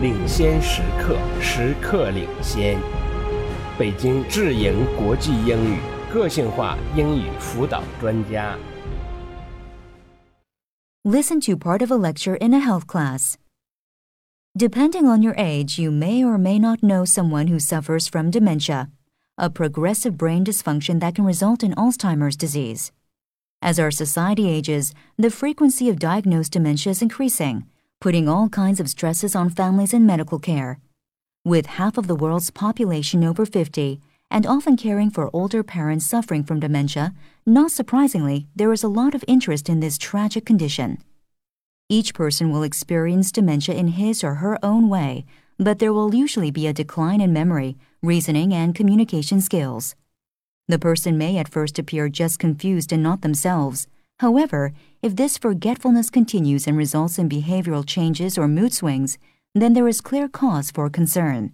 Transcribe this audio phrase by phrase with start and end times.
[0.00, 2.78] 领先时刻，时刻领先。
[3.78, 5.78] 北京智盈国际英语
[6.12, 8.56] 个性化英语辅导专家。
[11.04, 13.34] Listen to part of a lecture in a health class.
[14.56, 18.88] Depending on your age, you may or may not know someone who suffers from dementia,
[19.36, 22.90] a progressive brain dysfunction that can result in Alzheimer's disease.
[23.62, 27.64] As our society ages, the frequency of diagnosed dementia is increasing,
[28.00, 30.78] putting all kinds of stresses on families and medical care.
[31.44, 34.00] With half of the world's population over 50
[34.30, 37.12] and often caring for older parents suffering from dementia,
[37.44, 40.98] not surprisingly, there is a lot of interest in this tragic condition.
[41.88, 45.24] Each person will experience dementia in his or her own way,
[45.58, 49.96] but there will usually be a decline in memory, reasoning, and communication skills.
[50.68, 53.88] The person may at first appear just confused and not themselves.
[54.20, 59.16] However, if this forgetfulness continues and results in behavioral changes or mood swings,
[59.54, 61.52] then there is clear cause for concern.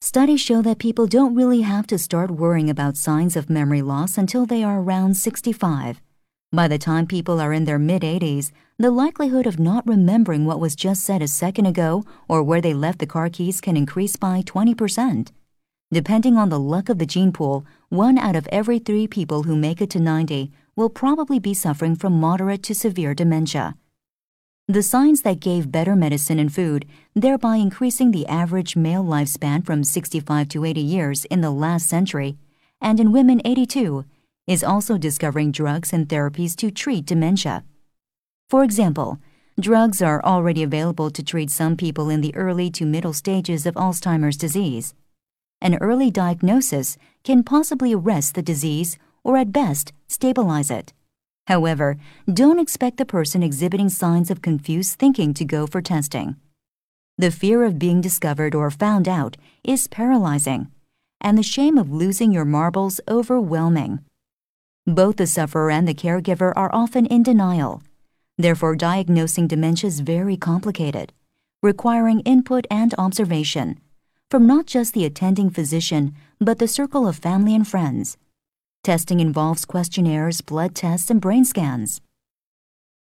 [0.00, 4.16] Studies show that people don't really have to start worrying about signs of memory loss
[4.16, 6.00] until they are around 65.
[6.52, 10.60] By the time people are in their mid 80s, the likelihood of not remembering what
[10.60, 14.14] was just said a second ago or where they left the car keys can increase
[14.14, 15.32] by 20%.
[15.90, 19.56] Depending on the luck of the gene pool, one out of every three people who
[19.56, 23.74] make it to 90 will probably be suffering from moderate to severe dementia.
[24.68, 29.84] The signs that gave better medicine and food, thereby increasing the average male lifespan from
[29.84, 32.36] 65 to 80 years in the last century,
[32.80, 34.04] and in women 82,
[34.46, 37.64] is also discovering drugs and therapies to treat dementia.
[38.50, 39.18] For example,
[39.58, 43.74] drugs are already available to treat some people in the early to middle stages of
[43.76, 44.94] Alzheimer's disease.
[45.60, 50.92] An early diagnosis can possibly arrest the disease or at best stabilize it.
[51.48, 51.96] However,
[52.32, 56.36] don't expect the person exhibiting signs of confused thinking to go for testing.
[57.18, 60.68] The fear of being discovered or found out is paralyzing,
[61.20, 63.98] and the shame of losing your marbles overwhelming.
[64.86, 67.82] Both the sufferer and the caregiver are often in denial.
[68.38, 71.12] Therefore, diagnosing dementia is very complicated,
[71.62, 73.80] requiring input and observation
[74.30, 78.16] from not just the attending physician, but the circle of family and friends.
[78.86, 82.00] Testing involves questionnaires, blood tests, and brain scans.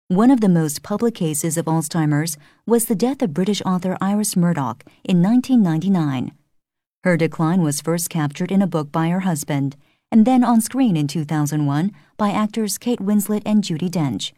[0.08, 2.36] One of the most public cases of Alzheimer's
[2.66, 6.32] was the death of British author Iris Murdoch in 1999.
[7.02, 9.74] Her decline was first captured in a book by her husband,
[10.12, 14.32] and then on screen in 2001 by actors Kate Winslet and Judi Dench.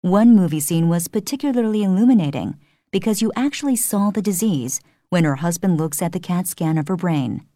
[0.00, 2.56] One movie scene was particularly illuminating
[2.90, 6.88] because you actually saw the disease when her husband looks at the CAT scan of
[6.88, 7.47] her brain.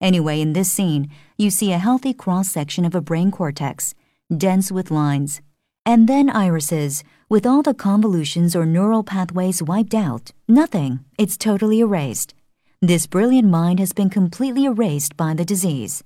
[0.00, 3.94] Anyway, in this scene, you see a healthy cross section of a brain cortex,
[4.34, 5.40] dense with lines,
[5.84, 10.32] and then Iris's, with all the convolutions or neural pathways wiped out.
[10.46, 12.34] Nothing, it's totally erased.
[12.80, 16.04] This brilliant mind has been completely erased by the disease.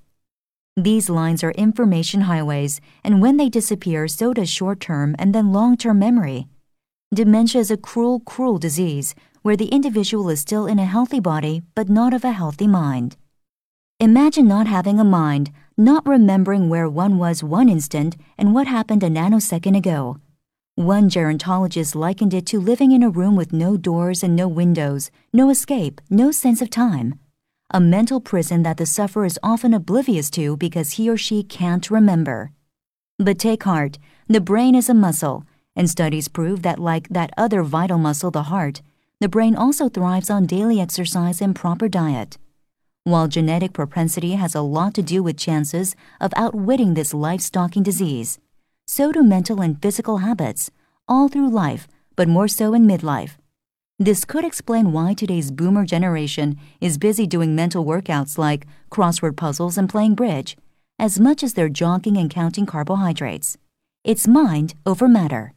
[0.76, 5.52] These lines are information highways, and when they disappear, so does short term and then
[5.52, 6.48] long term memory.
[7.12, 11.60] Dementia is a cruel, cruel disease where the individual is still in a healthy body
[11.74, 13.16] but not of a healthy mind.
[14.02, 19.04] Imagine not having a mind, not remembering where one was one instant and what happened
[19.04, 20.18] a nanosecond ago.
[20.74, 25.12] One gerontologist likened it to living in a room with no doors and no windows,
[25.32, 27.20] no escape, no sense of time.
[27.70, 31.88] A mental prison that the sufferer is often oblivious to because he or she can't
[31.88, 32.50] remember.
[33.20, 35.44] But take heart, the brain is a muscle,
[35.76, 38.82] and studies prove that, like that other vital muscle, the heart,
[39.20, 42.36] the brain also thrives on daily exercise and proper diet.
[43.04, 47.82] While genetic propensity has a lot to do with chances of outwitting this life stalking
[47.82, 48.38] disease,
[48.86, 50.70] so do mental and physical habits,
[51.08, 53.38] all through life, but more so in midlife.
[53.98, 59.76] This could explain why today's boomer generation is busy doing mental workouts like crossword puzzles
[59.76, 60.56] and playing bridge,
[60.96, 63.58] as much as they're jogging and counting carbohydrates.
[64.04, 65.54] It's mind over matter.